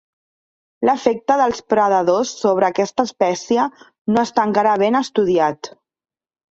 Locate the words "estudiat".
5.07-5.75